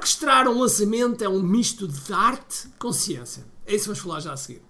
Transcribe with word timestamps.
Orquestrar 0.00 0.48
um 0.48 0.58
lançamento 0.58 1.22
é 1.22 1.28
um 1.28 1.42
misto 1.42 1.86
de 1.86 2.10
arte 2.10 2.68
com 2.78 2.90
ciência. 2.90 3.44
É 3.66 3.74
isso 3.74 3.82
que 3.82 3.88
vamos 3.88 3.98
falar 3.98 4.20
já 4.20 4.32
a 4.32 4.36
seguir. 4.38 4.62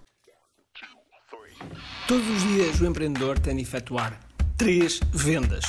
Todos 2.05 2.27
os 2.27 2.41
dias 2.41 2.81
o 2.81 2.85
empreendedor 2.85 3.39
tem 3.39 3.55
de 3.55 3.61
efetuar 3.61 4.19
três 4.57 4.99
vendas: 5.13 5.63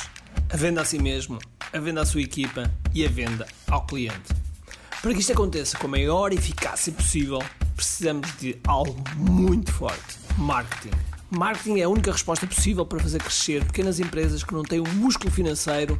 a 0.51 0.57
venda 0.57 0.81
a 0.81 0.85
si 0.85 0.99
mesmo, 0.99 1.39
a 1.71 1.79
venda 1.79 2.01
à 2.01 2.05
sua 2.05 2.21
equipa 2.21 2.69
e 2.93 3.05
a 3.05 3.09
venda 3.09 3.47
ao 3.71 3.85
cliente. 3.85 4.33
Para 5.01 5.13
que 5.13 5.21
isto 5.21 5.31
aconteça 5.31 5.77
com 5.77 5.87
a 5.87 5.91
maior 5.91 6.33
eficácia 6.33 6.91
possível, 6.91 7.39
precisamos 7.73 8.29
de 8.39 8.59
algo 8.67 9.01
muito 9.15 9.71
forte: 9.71 10.19
marketing. 10.37 10.91
Marketing 11.29 11.79
é 11.79 11.83
a 11.83 11.89
única 11.89 12.11
resposta 12.11 12.45
possível 12.45 12.85
para 12.85 12.99
fazer 12.99 13.19
crescer 13.19 13.63
pequenas 13.63 13.99
empresas 13.99 14.43
que 14.43 14.53
não 14.53 14.61
têm 14.61 14.79
o 14.79 14.87
um 14.87 14.93
músculo 14.93 15.31
financeiro 15.31 15.99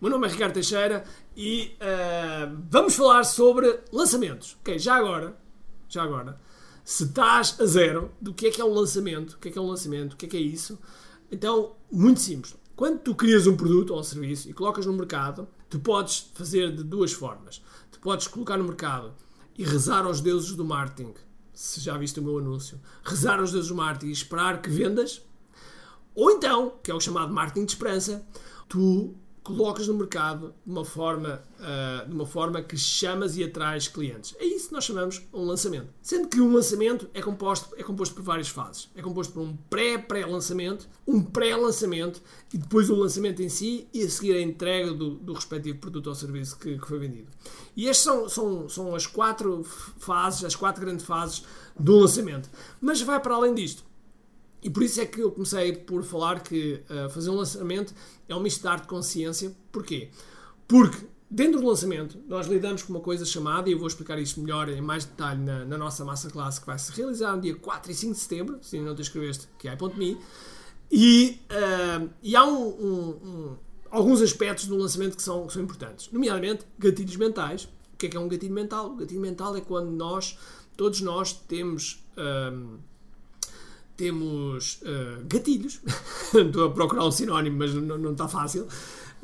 O 0.00 0.04
meu 0.04 0.12
nome 0.12 0.26
é 0.26 0.30
Ricardo 0.30 0.54
Teixeira 0.54 1.04
e 1.36 1.76
uh, 1.76 2.56
vamos 2.70 2.94
falar 2.94 3.22
sobre 3.24 3.80
lançamentos. 3.92 4.56
Ok, 4.60 4.78
já 4.78 4.94
agora, 4.94 5.36
já 5.90 6.02
agora, 6.02 6.40
se 6.82 7.04
estás 7.04 7.60
a 7.60 7.66
zero 7.66 8.10
do 8.18 8.32
que 8.32 8.46
é 8.46 8.50
que 8.50 8.62
é 8.62 8.64
um 8.64 8.72
lançamento, 8.72 9.32
o 9.34 9.38
que 9.38 9.50
é 9.50 9.52
que 9.52 9.58
é 9.58 9.60
um 9.60 9.66
lançamento, 9.66 10.14
o 10.14 10.16
que 10.16 10.24
é 10.24 10.28
que 10.30 10.36
é 10.38 10.40
isso, 10.40 10.78
então, 11.30 11.76
muito 11.92 12.18
simples. 12.18 12.56
Quando 12.74 13.00
tu 13.00 13.14
crias 13.14 13.46
um 13.46 13.54
produto 13.54 13.90
ou 13.90 14.00
um 14.00 14.02
serviço 14.02 14.48
e 14.48 14.54
colocas 14.54 14.86
no 14.86 14.94
mercado, 14.94 15.46
tu 15.68 15.78
podes 15.78 16.30
fazer 16.34 16.74
de 16.74 16.82
duas 16.82 17.12
formas. 17.12 17.60
Tu 17.92 18.00
podes 18.00 18.26
colocar 18.26 18.56
no 18.56 18.64
mercado 18.64 19.12
e 19.58 19.64
rezar 19.64 20.06
aos 20.06 20.22
deuses 20.22 20.56
do 20.56 20.64
marketing, 20.64 21.12
se 21.52 21.78
já 21.78 21.98
viste 21.98 22.18
o 22.20 22.22
meu 22.22 22.38
anúncio, 22.38 22.80
rezar 23.04 23.38
aos 23.38 23.52
deuses 23.52 23.68
do 23.68 23.74
marketing 23.74 24.06
e 24.06 24.12
esperar 24.12 24.62
que 24.62 24.70
vendas. 24.70 25.20
Ou 26.14 26.30
então, 26.30 26.72
que 26.82 26.90
é 26.90 26.94
o 26.94 27.00
chamado 27.00 27.34
marketing 27.34 27.66
de 27.66 27.72
esperança, 27.72 28.26
tu 28.66 29.14
colocas 29.56 29.86
no 29.88 29.94
mercado 29.94 30.54
de 30.64 30.72
uma 30.72 30.84
forma, 30.84 31.42
uh, 31.58 32.08
de 32.08 32.14
uma 32.14 32.26
forma 32.26 32.62
que 32.62 32.76
chamas 32.76 33.36
e 33.36 33.44
atrais 33.44 33.88
clientes. 33.88 34.34
É 34.38 34.44
isso 34.44 34.68
que 34.68 34.74
nós 34.74 34.84
chamamos 34.84 35.22
um 35.32 35.44
lançamento. 35.44 35.88
Sendo 36.02 36.28
que 36.28 36.40
um 36.40 36.52
lançamento 36.52 37.08
é 37.14 37.20
composto, 37.20 37.74
é 37.76 37.82
composto 37.82 38.14
por 38.14 38.22
várias 38.22 38.48
fases. 38.48 38.88
É 38.94 39.02
composto 39.02 39.32
por 39.32 39.40
um 39.40 39.56
pré-pré-lançamento, 39.68 40.88
um 41.06 41.22
pré-lançamento 41.22 42.22
e 42.52 42.58
depois 42.58 42.88
o 42.90 42.94
lançamento 42.94 43.42
em 43.42 43.48
si 43.48 43.88
e 43.92 44.02
a 44.02 44.08
seguir 44.08 44.36
a 44.36 44.40
entrega 44.40 44.92
do, 44.92 45.10
do 45.16 45.32
respectivo 45.32 45.78
produto 45.78 46.06
ou 46.06 46.14
serviço 46.14 46.58
que, 46.58 46.78
que, 46.78 46.86
foi 46.86 46.98
vendido. 46.98 47.28
E 47.76 47.88
estas 47.88 48.04
são, 48.04 48.28
são, 48.28 48.68
são 48.68 48.94
as 48.94 49.06
quatro 49.06 49.64
fases, 49.64 50.44
as 50.44 50.56
quatro 50.56 50.84
grandes 50.84 51.04
fases 51.04 51.44
do 51.78 51.98
lançamento. 51.98 52.48
Mas 52.80 53.00
vai 53.00 53.20
para 53.20 53.34
além 53.34 53.54
disto. 53.54 53.89
E 54.62 54.68
por 54.68 54.82
isso 54.82 55.00
é 55.00 55.06
que 55.06 55.20
eu 55.20 55.30
comecei 55.30 55.72
por 55.72 56.02
falar 56.04 56.42
que 56.42 56.82
uh, 56.90 57.08
fazer 57.10 57.30
um 57.30 57.36
lançamento 57.36 57.94
é 58.28 58.34
um 58.34 58.40
misto 58.40 58.60
de 58.60 58.68
arte 58.68 58.86
com 58.86 59.00
ciência. 59.02 59.52
Porquê? 59.72 60.10
Porque 60.68 61.06
dentro 61.30 61.60
do 61.60 61.66
lançamento 61.66 62.18
nós 62.28 62.46
lidamos 62.46 62.82
com 62.82 62.92
uma 62.92 63.00
coisa 63.00 63.24
chamada, 63.24 63.68
e 63.68 63.72
eu 63.72 63.78
vou 63.78 63.86
explicar 63.86 64.18
isto 64.18 64.40
melhor 64.40 64.68
em 64.68 64.80
mais 64.80 65.04
detalhe 65.04 65.40
na, 65.40 65.64
na 65.64 65.78
nossa 65.78 66.04
massa 66.04 66.28
classe 66.28 66.60
que 66.60 66.66
vai 66.66 66.78
se 66.78 66.92
realizar 66.92 67.36
no 67.36 67.42
dia 67.42 67.54
4 67.54 67.90
e 67.90 67.94
5 67.94 68.12
de 68.12 68.18
setembro, 68.18 68.58
se 68.60 68.76
ainda 68.76 68.88
não 68.88 68.96
te 68.96 69.02
inscreveste, 69.02 69.48
que 69.58 69.68
é 69.68 69.72
i.me. 69.72 70.18
E, 70.90 71.40
uh, 71.50 72.10
e 72.20 72.34
há 72.34 72.44
um, 72.44 72.68
um, 72.68 73.08
um, 73.08 73.56
alguns 73.90 74.20
aspectos 74.20 74.66
do 74.66 74.76
lançamento 74.76 75.16
que 75.16 75.22
são, 75.22 75.46
que 75.46 75.52
são 75.52 75.62
importantes, 75.62 76.10
nomeadamente 76.10 76.66
gatilhos 76.78 77.16
mentais. 77.16 77.64
O 77.94 77.96
que 77.96 78.06
é 78.06 78.08
que 78.08 78.16
é 78.16 78.20
um 78.20 78.28
gatilho 78.28 78.54
mental? 78.54 78.90
O 78.90 78.96
gatilho 78.96 79.20
mental 79.20 79.56
é 79.56 79.60
quando 79.60 79.90
nós, 79.90 80.36
todos 80.76 81.00
nós, 81.00 81.32
temos. 81.32 82.04
Uh, 82.16 82.78
temos 84.00 84.80
uh, 84.80 85.22
gatilhos, 85.26 85.78
estou 86.32 86.64
a 86.64 86.70
procurar 86.70 87.04
um 87.04 87.10
sinónimo, 87.10 87.58
mas 87.58 87.74
não, 87.74 88.12
está 88.12 88.26
fácil. 88.26 88.66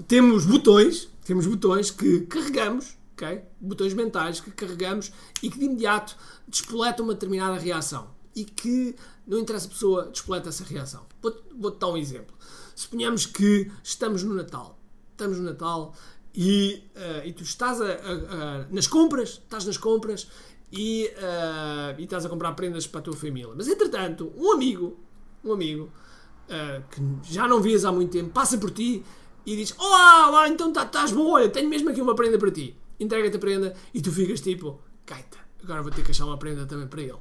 Temos 0.06 0.44
botões, 0.44 1.08
temos 1.24 1.46
botões 1.46 1.90
que 1.90 2.20
carregamos, 2.26 2.94
ok? 3.14 3.40
Botões 3.58 3.94
mentais 3.94 4.38
que 4.38 4.50
carregamos 4.50 5.10
e 5.42 5.48
que 5.48 5.58
de 5.58 5.64
imediato 5.64 6.14
despoletam 6.46 7.06
uma 7.06 7.14
determinada 7.14 7.58
reação 7.58 8.10
e 8.34 8.44
que 8.44 8.94
não 9.26 9.38
interessa 9.38 9.66
a 9.66 9.70
pessoa 9.70 10.10
despoleta 10.12 10.50
essa 10.50 10.62
reação. 10.62 11.06
Vou-te 11.22 11.42
vou 11.58 11.70
dar 11.70 11.88
um 11.88 11.96
exemplo. 11.96 12.36
Suponhamos 12.74 13.24
que 13.24 13.72
estamos 13.82 14.22
no 14.22 14.34
Natal, 14.34 14.78
estamos 15.12 15.38
no 15.38 15.44
Natal 15.44 15.94
e, 16.36 16.84
uh, 16.94 17.26
e 17.26 17.32
tu 17.32 17.42
estás 17.42 17.80
a, 17.80 17.86
a, 17.86 17.88
a, 17.88 18.66
nas 18.70 18.86
compras, 18.86 19.40
estás 19.42 19.64
nas 19.64 19.78
compras 19.78 20.28
e, 20.70 21.10
uh, 21.16 21.98
e 21.98 22.04
estás 22.04 22.26
a 22.26 22.28
comprar 22.28 22.52
prendas 22.52 22.86
para 22.86 23.00
a 23.00 23.02
tua 23.02 23.16
família. 23.16 23.52
Mas 23.56 23.66
entretanto, 23.66 24.30
um 24.36 24.52
amigo, 24.52 24.98
um 25.42 25.52
amigo 25.52 25.84
uh, 25.84 26.84
que 26.90 27.32
já 27.32 27.48
não 27.48 27.62
vias 27.62 27.86
há 27.86 27.90
muito 27.90 28.12
tempo, 28.12 28.30
passa 28.30 28.58
por 28.58 28.70
ti 28.70 29.02
e 29.46 29.56
diz: 29.56 29.74
Olá, 29.78 30.46
então 30.46 30.70
tá, 30.70 30.82
estás 30.82 31.10
bom, 31.10 31.30
olha, 31.30 31.48
tenho 31.48 31.70
mesmo 31.70 31.88
aqui 31.88 32.02
uma 32.02 32.14
prenda 32.14 32.38
para 32.38 32.50
ti. 32.50 32.76
Entrega-te 33.00 33.36
a 33.36 33.40
prenda 33.40 33.74
e 33.94 34.02
tu 34.02 34.12
ficas 34.12 34.40
tipo: 34.42 34.78
Caita, 35.06 35.38
agora 35.64 35.82
vou 35.82 35.90
ter 35.90 36.04
que 36.04 36.10
achar 36.10 36.26
uma 36.26 36.36
prenda 36.36 36.66
também 36.66 36.86
para 36.86 37.00
ele. 37.00 37.18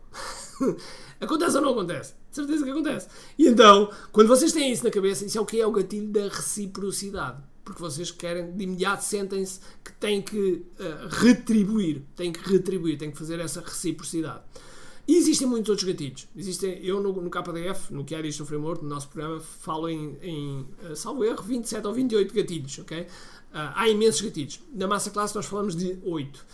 acontece 1.21 1.55
ou 1.55 1.61
não 1.61 1.69
acontece? 1.69 2.15
De 2.29 2.35
certeza 2.35 2.65
que 2.65 2.71
acontece. 2.71 3.07
E 3.37 3.47
então, 3.47 3.89
quando 4.11 4.27
vocês 4.27 4.51
têm 4.51 4.73
isso 4.73 4.83
na 4.83 4.91
cabeça, 4.91 5.25
isso 5.25 5.37
é 5.37 5.41
o 5.41 5.45
que 5.45 5.61
é 5.61 5.65
o 5.65 5.71
gatilho 5.71 6.09
da 6.09 6.23
reciprocidade 6.23 7.41
porque 7.65 7.81
vocês 7.81 8.11
querem, 8.11 8.51
de 8.51 8.63
imediato 8.63 9.03
sentem-se 9.03 9.59
que 9.83 9.91
têm 9.93 10.21
que 10.21 10.63
uh, 10.79 11.07
retribuir, 11.09 12.03
têm 12.15 12.31
que 12.31 12.47
retribuir, 12.47 12.97
têm 12.97 13.09
que 13.09 13.17
fazer 13.17 13.39
essa 13.39 13.59
reciprocidade. 13.59 14.43
E 15.07 15.17
existem 15.17 15.47
muitos 15.47 15.69
outros 15.69 15.87
gatilhos. 15.87 16.27
Existem, 16.35 16.83
eu 16.83 17.01
no, 17.01 17.11
no 17.11 17.29
KDF, 17.29 17.91
no 17.91 18.05
que 18.05 18.15
é 18.15 18.21
Digital 18.21 18.47
Framework, 18.47 18.83
no 18.83 18.89
nosso 18.89 19.07
programa, 19.09 19.39
falo 19.39 19.89
em, 19.89 20.17
em 20.21 20.67
uh, 20.89 20.95
salvo 20.95 21.23
erro, 21.23 21.41
27 21.43 21.85
ou 21.85 21.93
28 21.93 22.33
gatilhos, 22.33 22.79
ok? 22.79 23.01
Uh, 23.01 23.07
há 23.51 23.89
imensos 23.89 24.21
gatilhos. 24.21 24.59
Na 24.71 24.87
massa 24.87 25.09
classe 25.09 25.35
nós 25.35 25.47
falamos 25.47 25.75
de 25.75 25.97
8. 26.03 26.45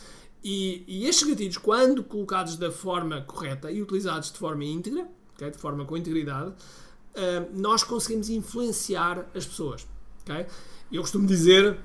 E, 0.43 0.83
e, 0.87 1.07
estes 1.07 1.27
gatilhos, 1.27 1.57
quando 1.57 2.03
colocados 2.03 2.55
da 2.55 2.71
forma 2.71 3.21
correta 3.21 3.69
e 3.69 3.81
utilizados 3.81 4.31
de 4.31 4.39
forma 4.39 4.63
íntegra, 4.63 5.07
okay? 5.35 5.51
de 5.51 5.57
forma 5.57 5.85
com 5.85 5.95
integridade, 5.95 6.49
uh, 6.51 7.49
nós 7.53 7.83
conseguimos 7.83 8.29
influenciar 8.29 9.29
as 9.35 9.45
pessoas. 9.45 9.85
Okay? 10.23 10.45
Eu 10.91 11.01
costumo 11.01 11.27
dizer, 11.27 11.77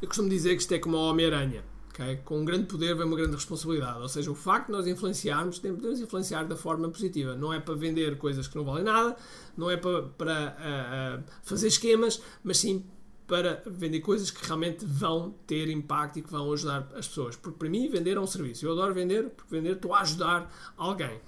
eu 0.00 0.08
costumo 0.08 0.28
dizer 0.28 0.54
que 0.56 0.62
isto 0.62 0.72
é 0.72 0.78
como 0.78 0.96
a 0.96 1.10
Homem-Aranha. 1.10 1.64
Okay? 1.90 2.16
Com 2.24 2.40
um 2.40 2.44
grande 2.44 2.66
poder 2.66 2.94
vem 2.94 3.06
uma 3.06 3.16
grande 3.16 3.34
responsabilidade. 3.34 4.00
Ou 4.00 4.08
seja, 4.08 4.30
o 4.30 4.34
facto 4.34 4.66
de 4.66 4.72
nós 4.72 4.86
influenciarmos, 4.86 5.58
podemos 5.58 6.00
influenciar 6.00 6.44
da 6.44 6.56
forma 6.56 6.88
positiva. 6.90 7.34
Não 7.34 7.52
é 7.52 7.58
para 7.58 7.74
vender 7.74 8.18
coisas 8.18 8.46
que 8.46 8.56
não 8.56 8.64
valem 8.64 8.84
nada, 8.84 9.16
não 9.56 9.70
é 9.70 9.76
para, 9.76 10.02
para 10.02 10.56
uh, 10.58 11.20
uh, 11.20 11.24
fazer 11.42 11.68
esquemas, 11.68 12.20
mas 12.44 12.58
sim 12.58 12.84
para 13.26 13.62
vender 13.66 14.00
coisas 14.00 14.30
que 14.30 14.44
realmente 14.46 14.84
vão 14.84 15.34
ter 15.46 15.68
impacto 15.68 16.18
e 16.18 16.22
que 16.22 16.30
vão 16.30 16.52
ajudar 16.52 16.88
as 16.94 17.08
pessoas. 17.08 17.34
Porque 17.34 17.58
para 17.58 17.68
mim, 17.68 17.88
vender 17.88 18.16
é 18.16 18.20
um 18.20 18.26
serviço. 18.26 18.64
Eu 18.64 18.72
adoro 18.72 18.94
vender, 18.94 19.30
porque 19.30 19.54
vender 19.54 19.72
estou 19.72 19.94
a 19.94 20.00
ajudar 20.00 20.52
alguém. 20.76 21.20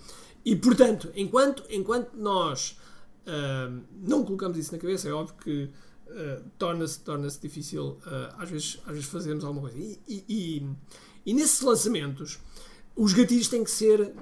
E 0.44 0.54
portanto, 0.54 1.10
enquanto, 1.16 1.64
enquanto 1.68 2.14
nós 2.14 2.78
uh, 3.26 3.82
não 4.00 4.24
colocamos 4.24 4.56
isso 4.56 4.72
na 4.72 4.78
cabeça, 4.78 5.08
é 5.08 5.12
óbvio 5.12 5.34
que 5.42 5.70
uh, 6.08 6.44
torna-se 6.58 7.00
torna 7.00 7.28
difícil 7.28 7.98
uh, 8.06 8.34
às, 8.38 8.50
vezes, 8.50 8.80
às 8.86 8.92
vezes 8.92 9.06
fazermos 9.06 9.44
alguma 9.44 9.68
coisa. 9.68 9.78
E, 9.78 10.00
e, 10.08 10.24
e, 10.28 10.66
e, 11.26 11.34
nesses 11.34 11.60
lançamentos, 11.60 12.38
os 12.96 13.12
gatilhos 13.12 13.48
têm 13.48 13.64
que 13.64 13.70
ser, 13.70 14.14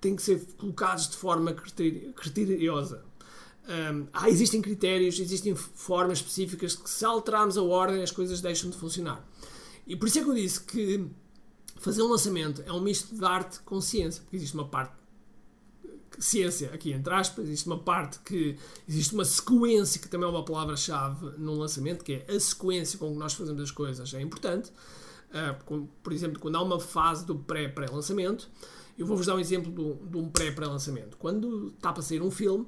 têm 0.00 0.16
que 0.16 0.22
ser 0.22 0.40
colocados 0.56 1.08
de 1.08 1.16
forma 1.16 1.54
criteriosa. 1.54 3.04
Um, 3.68 4.08
ah, 4.12 4.28
existem 4.28 4.60
critérios, 4.60 5.20
existem 5.20 5.54
formas 5.54 6.18
específicas 6.18 6.74
que 6.74 6.90
se 6.90 7.04
alterarmos 7.04 7.56
a 7.56 7.62
ordem 7.62 8.02
as 8.02 8.10
coisas 8.10 8.40
deixam 8.40 8.68
de 8.70 8.76
funcionar. 8.76 9.24
E 9.86 9.96
por 9.96 10.08
isso 10.08 10.18
é 10.18 10.22
que 10.22 10.28
eu 10.28 10.34
disse 10.34 10.60
que 10.62 11.06
fazer 11.76 12.02
um 12.02 12.08
lançamento 12.08 12.62
é 12.66 12.72
um 12.72 12.80
misto 12.80 13.14
de 13.14 13.24
arte 13.24 13.60
com 13.60 13.80
ciência, 13.80 14.22
porque 14.22 14.36
existe 14.36 14.54
uma 14.54 14.66
parte 14.66 15.01
ciência, 16.18 16.70
aqui 16.72 16.92
entre 16.92 17.12
aspas, 17.12 17.46
existe 17.46 17.66
uma 17.66 17.78
parte 17.78 18.18
que 18.20 18.56
existe 18.88 19.14
uma 19.14 19.24
sequência, 19.24 20.00
que 20.00 20.08
também 20.08 20.28
é 20.28 20.30
uma 20.30 20.44
palavra-chave 20.44 21.38
no 21.38 21.54
lançamento, 21.54 22.04
que 22.04 22.24
é 22.26 22.34
a 22.34 22.40
sequência 22.40 22.98
com 22.98 23.12
que 23.12 23.18
nós 23.18 23.34
fazemos 23.34 23.62
as 23.62 23.70
coisas, 23.70 24.12
é 24.14 24.20
importante. 24.20 24.70
Uh, 25.30 25.88
por 26.02 26.12
exemplo, 26.12 26.38
quando 26.38 26.56
há 26.56 26.62
uma 26.62 26.78
fase 26.78 27.24
do 27.24 27.34
pré-pré-lançamento, 27.34 28.50
eu 28.98 29.06
vou-vos 29.06 29.26
dar 29.26 29.34
um 29.34 29.40
exemplo 29.40 29.72
de, 29.72 30.10
de 30.10 30.16
um 30.16 30.28
pré-pré-lançamento. 30.28 31.16
Quando 31.16 31.68
está 31.68 31.92
para 31.92 32.02
sair 32.02 32.22
um 32.22 32.30
filme, 32.30 32.66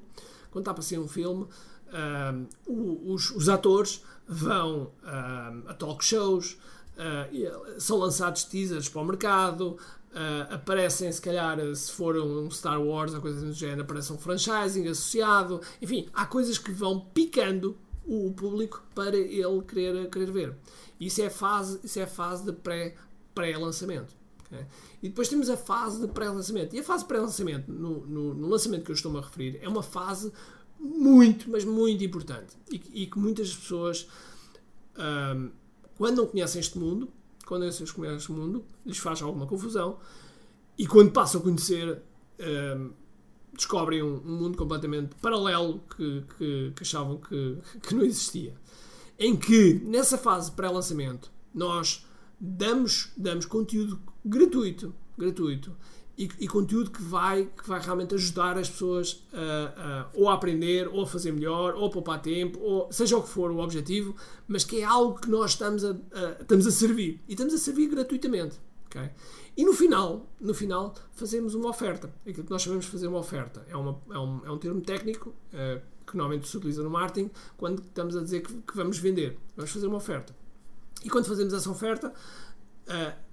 quando 0.49 0.63
está 0.63 0.73
para 0.73 0.83
sair 0.83 0.97
um 0.97 1.07
filme, 1.07 1.43
uh, 1.43 3.11
os, 3.13 3.31
os, 3.31 3.49
atores 3.49 4.03
vão 4.27 4.91
uh, 5.03 5.69
a 5.69 5.73
talk 5.73 6.03
shows, 6.03 6.57
são 7.77 7.97
lançados 7.97 8.43
teasers 8.43 8.89
para 8.89 9.01
o 9.01 9.05
mercado, 9.05 9.77
Uh, 10.15 10.53
aparecem, 10.53 11.11
se 11.11 11.21
calhar, 11.21 11.57
se 11.75 11.91
for 11.91 12.15
um 12.15 12.49
Star 12.49 12.81
Wars 12.81 13.13
ou 13.13 13.19
coisas 13.19 13.43
do 13.43 13.51
género, 13.51 13.81
aparece 13.81 14.13
um 14.13 14.17
franchising 14.17 14.87
associado. 14.87 15.59
Enfim, 15.81 16.07
há 16.13 16.25
coisas 16.25 16.57
que 16.57 16.71
vão 16.71 17.01
picando 17.01 17.77
o 18.05 18.31
público 18.31 18.81
para 18.95 19.17
ele 19.17 19.61
querer, 19.67 20.09
querer 20.09 20.31
ver. 20.31 20.55
Isso 20.99 21.21
é 21.21 21.25
a 21.25 21.29
fase, 21.29 21.81
isso 21.83 21.99
é 21.99 22.03
a 22.03 22.07
fase 22.07 22.45
de 22.45 22.53
pré, 22.53 22.95
pré-lançamento. 23.33 24.15
Okay? 24.45 24.65
E 25.03 25.09
depois 25.09 25.27
temos 25.27 25.49
a 25.49 25.57
fase 25.57 25.99
de 25.99 26.07
pré-lançamento. 26.07 26.73
E 26.75 26.79
a 26.79 26.83
fase 26.83 27.03
de 27.03 27.09
pré-lançamento, 27.09 27.69
no, 27.69 28.05
no, 28.05 28.33
no, 28.33 28.47
lançamento 28.47 28.85
que 28.85 28.91
eu 28.91 28.95
estou-me 28.95 29.17
a 29.17 29.21
referir, 29.21 29.59
é 29.61 29.67
uma 29.67 29.83
fase 29.83 30.31
muito, 30.79 31.49
mas 31.49 31.65
muito 31.65 32.03
importante. 32.03 32.55
E, 32.71 33.03
e 33.03 33.07
que 33.07 33.19
muitas 33.19 33.53
pessoas, 33.53 34.07
um, 34.97 35.51
quando 35.97 36.17
não 36.17 36.27
conhecem 36.27 36.59
este 36.59 36.77
mundo, 36.77 37.09
quando 37.45 37.63
eles 37.63 37.91
conhecem 37.91 38.17
este 38.17 38.31
mundo, 38.31 38.65
lhes 38.85 38.97
faz 38.97 39.21
alguma 39.21 39.45
confusão. 39.45 39.97
E 40.77 40.85
quando 40.85 41.11
passam 41.11 41.39
a 41.39 41.43
conhecer, 41.43 42.01
um, 42.77 42.91
descobrem 43.53 44.03
um, 44.03 44.17
um, 44.17 44.37
mundo 44.37 44.57
completamente 44.57 45.15
paralelo 45.21 45.81
que, 45.95 46.23
que, 46.37 46.73
que 46.75 46.83
achavam 46.83 47.17
que, 47.17 47.57
que 47.81 47.95
não 47.95 48.03
existia. 48.03 48.53
Em 49.17 49.35
que, 49.35 49.75
nessa 49.85 50.17
fase 50.17 50.51
pré-lançamento, 50.51 51.31
nós 51.53 52.05
damos, 52.39 53.11
damos 53.15 53.45
conteúdo 53.45 53.99
gratuito, 54.25 54.93
gratuito 55.17 55.75
e, 56.17 56.29
e, 56.39 56.47
conteúdo 56.47 56.91
que 56.91 57.01
vai, 57.01 57.45
que 57.45 57.67
vai 57.67 57.79
realmente 57.81 58.15
ajudar 58.15 58.57
as 58.57 58.69
pessoas 58.69 59.23
a, 59.33 59.81
a, 59.81 60.07
ou 60.13 60.29
a 60.29 60.33
aprender, 60.33 60.87
ou 60.87 61.03
a 61.03 61.07
fazer 61.07 61.31
melhor, 61.31 61.75
ou 61.75 61.87
a 61.87 61.89
poupar 61.89 62.21
tempo, 62.21 62.59
ou 62.59 62.91
seja 62.91 63.17
o 63.17 63.21
que 63.21 63.29
for 63.29 63.51
o 63.51 63.59
objetivo, 63.59 64.15
mas 64.47 64.63
que 64.63 64.79
é 64.79 64.83
algo 64.83 65.19
que 65.19 65.29
nós 65.29 65.51
estamos 65.51 65.83
a, 65.83 65.91
a 65.91 66.41
estamos 66.41 66.65
a 66.65 66.71
servir. 66.71 67.21
E 67.27 67.33
estamos 67.33 67.53
a 67.53 67.57
servir 67.57 67.87
gratuitamente. 67.89 68.59
Okay? 68.87 69.09
E 69.57 69.63
no 69.63 69.73
final, 69.73 70.29
no 70.39 70.53
final, 70.53 70.95
fazemos 71.13 71.53
uma 71.55 71.69
oferta. 71.69 72.13
Aquilo 72.27 72.45
que 72.45 72.51
nós 72.51 72.61
chamamos 72.61 72.85
de 72.85 72.91
fazer 72.91 73.07
uma 73.07 73.19
oferta. 73.19 73.65
É, 73.69 73.75
uma, 73.75 73.99
é, 74.09 74.19
um, 74.19 74.45
é 74.45 74.51
um 74.51 74.57
termo 74.57 74.81
técnico 74.81 75.29
uh, 75.29 75.81
que 76.05 76.15
normalmente 76.15 76.47
se 76.47 76.55
utiliza 76.57 76.83
no 76.83 76.89
marketing 76.89 77.31
quando 77.57 77.79
estamos 77.79 78.15
a 78.15 78.21
dizer 78.21 78.41
que, 78.41 78.53
que 78.53 78.75
vamos 78.75 78.97
vender. 78.97 79.37
Vamos 79.55 79.71
fazer 79.71 79.87
uma 79.87 79.97
oferta. 79.97 80.35
E 81.03 81.09
quando 81.09 81.25
fazemos 81.25 81.53
essa 81.53 81.69
oferta, 81.69 82.13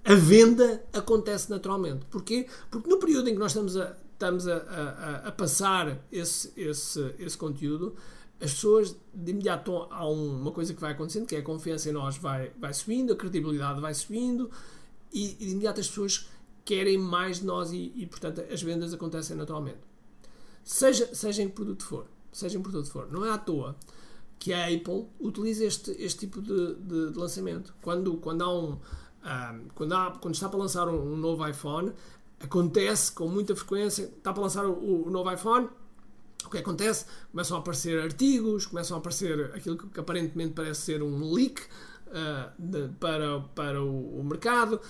a 0.03 0.15
venda 0.15 0.83
acontece 0.91 1.49
naturalmente. 1.49 2.05
Porquê? 2.05 2.47
Porque 2.69 2.89
no 2.89 2.97
período 2.97 3.29
em 3.29 3.33
que 3.33 3.39
nós 3.39 3.51
estamos 3.51 3.77
a, 3.77 3.95
estamos 4.13 4.47
a, 4.47 4.57
a, 4.57 5.15
a 5.27 5.31
passar 5.31 6.03
esse, 6.11 6.51
esse, 6.55 7.13
esse 7.19 7.37
conteúdo, 7.37 7.95
as 8.41 8.51
pessoas 8.53 8.95
de 9.13 9.31
imediato 9.31 9.87
há 9.89 10.07
uma 10.07 10.51
coisa 10.51 10.73
que 10.73 10.81
vai 10.81 10.91
acontecendo, 10.91 11.25
que 11.25 11.35
é 11.35 11.39
a 11.39 11.43
confiança 11.43 11.89
em 11.89 11.93
nós 11.93 12.17
vai, 12.17 12.51
vai 12.59 12.73
subindo, 12.73 13.13
a 13.13 13.15
credibilidade 13.15 13.79
vai 13.79 13.93
subindo 13.93 14.49
e, 15.13 15.31
e 15.31 15.45
de 15.45 15.51
imediato 15.51 15.79
as 15.79 15.87
pessoas 15.87 16.27
querem 16.65 16.97
mais 16.97 17.39
de 17.39 17.45
nós 17.45 17.71
e, 17.71 17.93
e, 17.95 18.05
portanto 18.05 18.41
as 18.51 18.61
vendas 18.61 18.93
acontecem 18.93 19.35
naturalmente. 19.35 19.79
Seja, 20.63 21.13
seja 21.13 21.43
em 21.43 21.49
que 21.49 21.55
produto 21.55 21.85
for, 21.85 22.05
seja 22.31 22.57
em 22.57 22.61
que 22.61 22.69
produto 22.69 22.89
for. 22.89 23.11
Não 23.11 23.25
é 23.25 23.31
à 23.31 23.37
toa 23.37 23.75
que 24.39 24.51
a 24.51 24.67
Apple 24.67 25.07
utiliza 25.19 25.65
este, 25.65 25.91
este 25.91 26.21
tipo 26.21 26.41
de, 26.41 26.75
de, 26.75 27.11
de 27.11 27.17
lançamento. 27.17 27.73
Quando, 27.81 28.17
quando 28.17 28.43
há 28.43 28.53
um 28.53 28.77
um, 29.23 29.67
quando, 29.73 29.93
há, 29.93 30.11
quando 30.11 30.35
está 30.35 30.49
para 30.49 30.59
lançar 30.59 30.87
um, 30.87 31.13
um, 31.13 31.17
novo 31.17 31.47
iPhone, 31.47 31.91
acontece 32.39 33.11
com 33.11 33.27
muita 33.27 33.55
frequência, 33.55 34.03
está 34.03 34.33
para 34.33 34.43
lançar 34.43 34.65
o, 34.65 35.07
o, 35.07 35.09
novo 35.09 35.31
iPhone, 35.31 35.69
o 36.45 36.49
que 36.49 36.57
acontece? 36.57 37.05
Começam 37.31 37.57
a 37.57 37.59
aparecer 37.61 38.01
artigos, 38.01 38.65
começam 38.65 38.97
a 38.97 38.99
aparecer 38.99 39.51
aquilo 39.55 39.77
que, 39.77 39.87
que 39.87 39.99
aparentemente 39.99 40.53
parece 40.53 40.81
ser 40.81 41.01
um 41.01 41.33
leak 41.33 41.61
uh, 41.61 42.51
de, 42.59 42.89
para, 42.99 43.39
para 43.55 43.81
o, 43.81 44.19
o 44.19 44.23
mercado, 44.23 44.81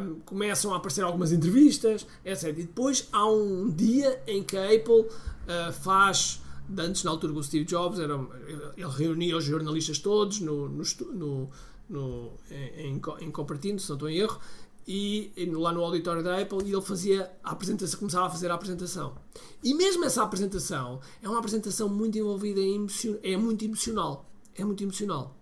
um, 0.00 0.20
começam 0.20 0.72
a 0.72 0.78
aparecer 0.78 1.04
algumas 1.04 1.32
entrevistas, 1.32 2.06
etc. 2.24 2.44
E 2.48 2.52
depois 2.62 3.08
há 3.12 3.26
um 3.30 3.70
dia 3.70 4.22
em 4.26 4.42
que 4.42 4.56
a 4.56 4.64
Apple 4.64 5.02
uh, 5.02 5.72
faz 5.72 6.40
antes 6.78 7.04
na 7.04 7.10
altura 7.10 7.32
do 7.32 7.42
Steve 7.42 7.64
Jobs, 7.64 8.00
era, 8.00 8.14
ele 8.76 8.88
reunia 8.88 9.36
os 9.36 9.44
jornalistas 9.44 9.98
todos 9.98 10.40
no, 10.40 10.68
no, 10.68 11.50
no, 11.88 12.32
em, 12.50 13.00
em 13.20 13.30
Cupertino, 13.30 13.78
se 13.78 13.88
não 13.88 13.96
estou 13.96 14.08
em 14.08 14.18
erro, 14.18 14.40
e, 14.86 15.32
e, 15.36 15.46
lá 15.46 15.72
no 15.72 15.82
auditório 15.82 16.22
da 16.22 16.40
Apple 16.40 16.58
e 16.64 16.72
ele 16.72 16.80
fazia 16.80 17.30
a 17.42 17.50
apresentação, 17.50 17.98
começava 17.98 18.26
a 18.26 18.30
fazer 18.30 18.50
a 18.50 18.54
apresentação. 18.54 19.16
E 19.62 19.74
mesmo 19.74 20.04
essa 20.04 20.22
apresentação 20.22 21.00
é 21.20 21.28
uma 21.28 21.38
apresentação 21.38 21.88
muito 21.88 22.16
envolvida 22.16 22.60
em 22.60 22.86
é 23.22 23.36
muito 23.36 23.64
emocional, 23.64 24.30
é 24.54 24.64
muito 24.64 24.84
emocional. 24.84 25.36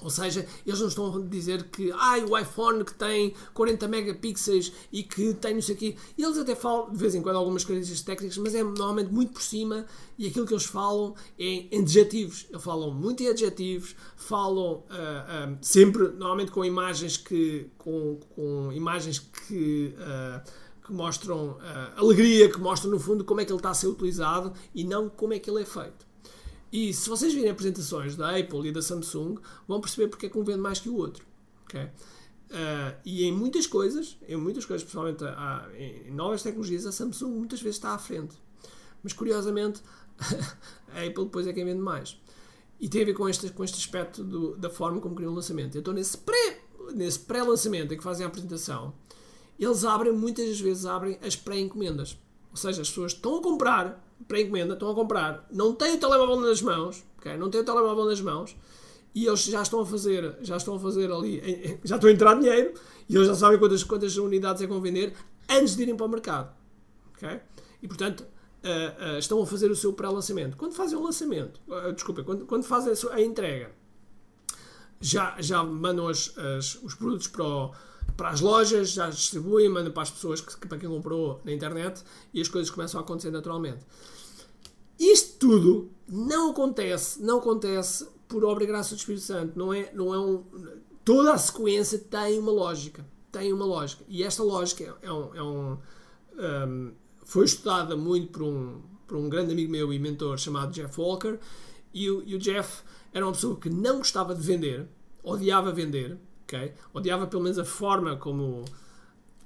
Ou 0.00 0.10
seja, 0.10 0.46
eles 0.66 0.80
não 0.80 0.88
estão 0.88 1.16
a 1.16 1.20
dizer 1.26 1.64
que 1.64 1.90
ah, 1.92 2.18
o 2.28 2.38
iPhone 2.38 2.84
que 2.84 2.94
tem 2.94 3.34
40 3.52 3.88
megapixels 3.88 4.72
e 4.92 5.02
que 5.02 5.34
tem 5.34 5.54
não 5.54 5.62
sei 5.62 5.74
o 5.74 5.78
quê. 5.78 5.96
Eles 6.16 6.38
até 6.38 6.54
falam, 6.54 6.90
de 6.90 6.96
vez 6.96 7.14
em 7.14 7.22
quando, 7.22 7.36
algumas 7.36 7.64
características 7.64 8.02
técnicas, 8.02 8.38
mas 8.38 8.54
é 8.54 8.62
normalmente 8.62 9.12
muito 9.12 9.32
por 9.32 9.42
cima 9.42 9.86
e 10.16 10.26
aquilo 10.26 10.46
que 10.46 10.52
eles 10.52 10.64
falam 10.64 11.14
é 11.38 11.44
em 11.44 11.80
adjetivos. 11.80 12.46
Eles 12.50 12.62
falam 12.62 12.92
muito 12.92 13.22
em 13.22 13.28
adjetivos, 13.28 13.96
falam 14.16 14.74
uh, 14.74 15.52
uh, 15.52 15.58
sempre, 15.60 16.08
normalmente 16.08 16.52
com 16.52 16.64
imagens 16.64 17.16
que, 17.16 17.70
com, 17.76 18.18
com 18.34 18.72
imagens 18.72 19.18
que, 19.18 19.94
uh, 19.98 20.50
que 20.84 20.92
mostram 20.92 21.58
alegria, 21.96 22.48
que 22.48 22.58
mostram 22.58 22.90
no 22.90 22.98
fundo 22.98 23.24
como 23.24 23.40
é 23.40 23.44
que 23.44 23.52
ele 23.52 23.58
está 23.58 23.70
a 23.70 23.74
ser 23.74 23.88
utilizado 23.88 24.52
e 24.74 24.84
não 24.84 25.08
como 25.08 25.34
é 25.34 25.38
que 25.38 25.50
ele 25.50 25.62
é 25.62 25.66
feito. 25.66 26.07
E 26.72 26.92
se 26.92 27.08
vocês 27.08 27.32
virem 27.32 27.50
apresentações 27.50 28.16
da 28.16 28.36
Apple 28.36 28.68
e 28.68 28.72
da 28.72 28.82
Samsung, 28.82 29.36
vão 29.66 29.80
perceber 29.80 30.08
porque 30.08 30.26
é 30.26 30.28
que 30.28 30.38
um 30.38 30.44
vende 30.44 30.60
mais 30.60 30.78
que 30.78 30.88
o 30.88 30.96
outro. 30.96 31.24
Okay? 31.64 31.84
Uh, 31.84 32.96
e 33.04 33.24
em 33.24 33.32
muitas 33.32 33.66
coisas, 33.66 34.16
em 34.26 34.36
muitas 34.36 34.64
coisas, 34.64 34.82
principalmente 34.82 35.24
há, 35.24 35.68
em 35.76 36.10
novas 36.10 36.42
tecnologias, 36.42 36.86
a 36.86 36.92
Samsung 36.92 37.30
muitas 37.30 37.60
vezes 37.60 37.76
está 37.76 37.94
à 37.94 37.98
frente. 37.98 38.34
Mas 39.02 39.12
curiosamente, 39.12 39.82
a 40.92 41.00
Apple 41.06 41.24
depois 41.24 41.46
é 41.46 41.52
quem 41.52 41.64
vende 41.64 41.80
mais. 41.80 42.18
E 42.80 42.88
tem 42.88 43.02
a 43.02 43.04
ver 43.04 43.14
com 43.14 43.28
este, 43.28 43.50
com 43.50 43.64
este 43.64 43.78
aspecto 43.78 44.22
do, 44.22 44.56
da 44.56 44.70
forma 44.70 45.00
como 45.00 45.14
criam 45.14 45.32
o 45.32 45.34
lançamento. 45.34 45.76
Então, 45.76 45.92
nesse 45.92 46.16
pré, 46.18 46.60
nesse 46.94 47.18
pré-lançamento 47.18 47.92
em 47.92 47.96
que 47.96 48.02
fazem 48.02 48.24
a 48.24 48.28
apresentação, 48.28 48.94
eles 49.58 49.84
abrem, 49.84 50.12
muitas 50.12 50.60
vezes 50.60 50.86
abrem 50.86 51.18
as 51.22 51.34
pré-encomendas. 51.34 52.16
Ou 52.50 52.56
seja, 52.56 52.82
as 52.82 52.88
pessoas 52.88 53.12
estão 53.12 53.38
a 53.38 53.42
comprar 53.42 54.07
para 54.26 54.40
encomenda, 54.40 54.74
estão 54.74 54.90
a 54.90 54.94
comprar, 54.94 55.46
não 55.50 55.74
têm 55.74 55.94
o 55.94 56.00
telemóvel 56.00 56.40
nas 56.40 56.60
mãos, 56.60 57.04
okay? 57.18 57.36
não 57.36 57.50
têm 57.50 57.60
o 57.60 57.64
telemóvel 57.64 58.04
nas 58.04 58.20
mãos, 58.20 58.56
e 59.14 59.26
eles 59.26 59.44
já 59.44 59.62
estão 59.62 59.80
a 59.80 59.86
fazer, 59.86 60.36
já 60.42 60.56
estão 60.56 60.74
a 60.74 60.78
fazer 60.78 61.10
ali, 61.10 61.78
já 61.84 61.96
estão 61.96 62.10
a 62.10 62.12
entrar 62.12 62.34
dinheiro, 62.34 62.74
e 63.08 63.16
eles 63.16 63.26
já 63.26 63.34
sabem 63.34 63.58
quantas, 63.58 63.82
quantas 63.82 64.16
unidades 64.16 64.62
é 64.62 64.66
que 64.66 64.72
vão 64.72 64.80
vender 64.80 65.14
antes 65.48 65.74
de 65.76 65.82
irem 65.82 65.96
para 65.96 66.06
o 66.06 66.08
mercado. 66.08 66.54
Okay? 67.16 67.40
E 67.82 67.88
portanto, 67.88 68.20
uh, 68.64 69.14
uh, 69.14 69.18
estão 69.18 69.40
a 69.42 69.46
fazer 69.46 69.70
o 69.70 69.76
seu 69.76 69.92
pré-lançamento. 69.92 70.56
Quando 70.56 70.74
fazem 70.74 70.98
o 70.98 71.02
lançamento, 71.02 71.60
uh, 71.68 71.92
desculpa, 71.92 72.22
quando, 72.22 72.44
quando 72.46 72.64
fazem 72.64 72.92
a 73.10 73.20
entrega, 73.20 73.72
já, 75.00 75.36
já 75.40 75.62
mandam 75.62 76.08
as, 76.08 76.36
as, 76.36 76.74
os 76.82 76.94
produtos 76.94 77.28
para 77.28 77.44
o, 77.44 77.72
para 78.18 78.30
as 78.30 78.40
lojas, 78.40 78.90
já 78.90 79.08
distribuem, 79.08 79.68
mandam 79.68 79.92
para 79.92 80.02
as 80.02 80.10
pessoas, 80.10 80.40
que, 80.40 80.66
para 80.66 80.76
quem 80.76 80.88
comprou 80.88 81.40
na 81.44 81.52
internet 81.52 82.02
e 82.34 82.40
as 82.40 82.48
coisas 82.48 82.68
começam 82.68 83.00
a 83.00 83.04
acontecer 83.04 83.30
naturalmente. 83.30 83.86
Isto 84.98 85.38
tudo 85.38 85.90
não 86.08 86.50
acontece, 86.50 87.22
não 87.22 87.38
acontece 87.38 88.08
por 88.26 88.44
obra 88.44 88.64
e 88.64 88.66
graça 88.66 88.96
do 88.96 88.98
Espírito 88.98 89.24
Santo. 89.24 89.56
Não 89.56 89.72
é, 89.72 89.92
não 89.94 90.12
é 90.12 90.18
um, 90.18 90.42
toda 91.04 91.32
a 91.32 91.38
sequência 91.38 91.96
tem 91.96 92.40
uma 92.40 92.50
lógica. 92.50 93.06
Tem 93.30 93.52
uma 93.52 93.64
lógica. 93.64 94.04
E 94.08 94.24
esta 94.24 94.42
lógica 94.42 94.82
é, 94.82 95.06
é 95.06 95.12
um, 95.12 95.34
é 95.36 95.42
um, 95.42 95.78
um, 96.34 96.92
foi 97.22 97.44
estudada 97.44 97.96
muito 97.96 98.32
por 98.32 98.42
um, 98.42 98.82
por 99.06 99.16
um 99.16 99.28
grande 99.28 99.52
amigo 99.52 99.70
meu 99.70 99.92
e 99.92 99.98
mentor 100.00 100.36
chamado 100.38 100.72
Jeff 100.72 101.00
Walker. 101.00 101.38
E 101.94 102.10
o, 102.10 102.20
e 102.26 102.34
o 102.34 102.38
Jeff 102.40 102.82
era 103.12 103.24
uma 103.24 103.32
pessoa 103.32 103.54
que 103.54 103.70
não 103.70 103.98
gostava 103.98 104.34
de 104.34 104.40
vender, 104.40 104.88
odiava 105.22 105.70
vender, 105.70 106.18
ok? 106.48 106.72
Odiava 106.94 107.26
pelo 107.26 107.42
menos 107.42 107.58
a 107.58 107.64
forma 107.64 108.16
como 108.16 108.64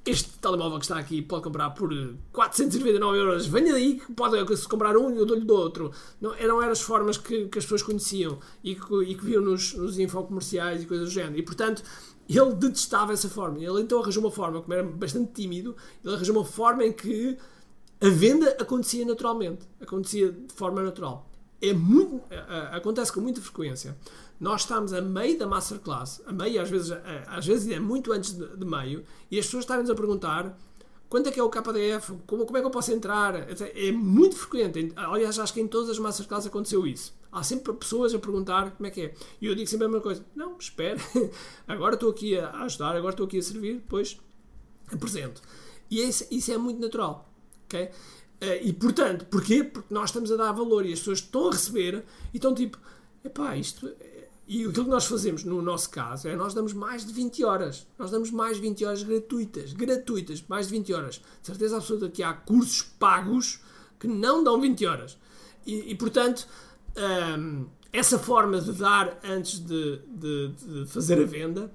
este 0.04 0.30
telemóvel 0.38 0.78
que 0.78 0.84
está 0.84 0.98
aqui 0.98 1.22
pode 1.22 1.44
comprar 1.44 1.70
por 1.70 1.90
499 2.32 3.18
euros. 3.18 3.46
Venha 3.46 3.72
daí 3.72 4.00
que 4.00 4.12
pode 4.12 4.56
se 4.56 4.68
comprar 4.68 4.96
um 4.96 5.12
e 5.14 5.18
eu 5.18 5.26
dou-lhe 5.26 5.44
do 5.44 5.54
outro. 5.54 5.92
Não 6.20 6.34
eram 6.34 6.60
as 6.60 6.80
formas 6.80 7.16
que, 7.16 7.46
que, 7.46 7.58
as 7.58 7.64
pessoas 7.64 7.82
conheciam 7.82 8.38
e 8.62 8.74
que, 8.74 8.94
e 9.04 9.14
que 9.14 9.24
viam 9.24 9.42
nos, 9.42 9.74
nos 9.74 9.98
infocomerciais 9.98 10.82
e 10.82 10.86
coisas 10.86 11.08
do 11.08 11.12
género. 11.12 11.38
E 11.38 11.42
portanto, 11.42 11.82
ele 12.28 12.54
detestava 12.54 13.12
essa 13.12 13.28
forma. 13.28 13.58
Ele 13.58 13.80
então 13.80 14.00
arranjou 14.00 14.22
uma 14.22 14.30
forma, 14.30 14.60
como 14.60 14.72
era 14.72 14.82
bastante 14.82 15.32
tímido, 15.32 15.76
ele 16.04 16.14
arranjou 16.14 16.36
uma 16.36 16.44
forma 16.44 16.84
em 16.84 16.92
que 16.92 17.36
a 18.00 18.08
venda 18.08 18.56
acontecia 18.60 19.04
naturalmente. 19.04 19.66
Acontecia 19.80 20.32
de 20.32 20.52
forma 20.54 20.82
natural. 20.82 21.31
É 21.62 21.72
muito, 21.72 22.20
acontece 22.72 23.12
com 23.12 23.20
muita 23.20 23.40
frequência 23.40 23.96
nós 24.42 24.62
estamos 24.62 24.92
a 24.92 25.00
meio 25.00 25.38
da 25.38 25.46
masterclass, 25.46 26.20
a 26.26 26.32
meio, 26.32 26.60
às 26.60 26.68
vezes, 26.68 26.90
às 27.28 27.46
vezes 27.46 27.70
é 27.70 27.78
muito 27.78 28.10
antes 28.10 28.32
de, 28.32 28.56
de 28.56 28.66
meio, 28.66 29.04
e 29.30 29.38
as 29.38 29.44
pessoas 29.46 29.62
estarem-nos 29.62 29.88
a 29.88 29.94
perguntar 29.94 30.58
quanto 31.08 31.28
é 31.28 31.30
que 31.30 31.38
é 31.38 31.42
o 31.44 31.48
KDF, 31.48 32.14
como, 32.26 32.44
como 32.44 32.56
é 32.56 32.60
que 32.60 32.66
eu 32.66 32.70
posso 32.70 32.90
entrar? 32.90 33.34
É 33.36 33.92
muito 33.92 34.34
frequente. 34.34 34.92
Aliás, 34.96 35.38
acho 35.38 35.54
que 35.54 35.60
em 35.60 35.68
todas 35.68 35.90
as 35.90 35.98
masterclass 36.00 36.44
aconteceu 36.44 36.84
isso. 36.84 37.14
Há 37.30 37.44
sempre 37.44 37.72
pessoas 37.74 38.12
a 38.14 38.18
perguntar 38.18 38.72
como 38.72 38.84
é 38.84 38.90
que 38.90 39.02
é. 39.02 39.14
E 39.40 39.46
eu 39.46 39.54
digo 39.54 39.68
sempre 39.68 39.86
a 39.86 39.88
mesma 39.88 40.02
coisa: 40.02 40.24
não, 40.34 40.58
espere, 40.58 41.00
agora 41.68 41.94
estou 41.94 42.10
aqui 42.10 42.36
a 42.36 42.50
ajudar, 42.64 42.96
agora 42.96 43.12
estou 43.12 43.26
aqui 43.26 43.38
a 43.38 43.42
servir, 43.42 43.74
depois 43.74 44.18
apresento. 44.92 45.40
E 45.88 46.00
isso, 46.00 46.26
isso 46.32 46.50
é 46.50 46.58
muito 46.58 46.80
natural. 46.80 47.30
ok? 47.66 47.90
Eh, 48.44 48.60
e 48.64 48.72
portanto, 48.72 49.24
porquê? 49.26 49.62
Porque 49.62 49.94
nós 49.94 50.10
estamos 50.10 50.32
a 50.32 50.36
dar 50.36 50.50
valor 50.52 50.84
e 50.84 50.92
as 50.92 50.98
pessoas 50.98 51.18
estão 51.20 51.48
a 51.48 51.52
receber 51.52 52.02
e 52.34 52.36
estão 52.38 52.52
tipo, 52.54 52.76
epá, 53.24 53.56
isto. 53.56 53.86
é-" 54.00 54.28
E 54.48 54.64
aquilo 54.66 54.84
que 54.86 54.90
nós 54.90 55.04
fazemos 55.06 55.44
no 55.44 55.62
nosso 55.62 55.88
caso 55.90 56.26
é 56.28 56.34
nós 56.34 56.52
damos 56.52 56.72
mais 56.72 57.06
de 57.06 57.12
20 57.12 57.44
horas. 57.44 57.86
Nós 57.96 58.10
damos 58.10 58.30
mais 58.32 58.56
de 58.56 58.62
20 58.62 58.84
horas 58.84 59.02
gratuitas. 59.04 59.72
Gratuitas, 59.72 60.42
mais 60.48 60.66
de 60.66 60.72
20 60.72 60.92
horas. 60.92 61.14
De 61.40 61.46
certeza 61.46 61.76
absoluta 61.76 62.08
que 62.10 62.22
há 62.22 62.32
cursos 62.32 62.82
pagos 62.98 63.60
que 64.00 64.08
não 64.08 64.42
dão 64.42 64.60
20 64.60 64.84
horas. 64.86 65.16
E, 65.64 65.92
e, 65.92 65.94
portanto, 65.94 66.46
hum, 67.38 67.66
essa 67.92 68.18
forma 68.18 68.60
de 68.60 68.72
dar 68.72 69.20
antes 69.22 69.60
de, 69.60 70.00
de- 70.08 70.48
de 70.48 70.86
fazer 70.86 71.22
a 71.22 71.24
venda 71.24 71.72